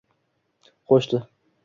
Qo‘shdi. 0.93 1.21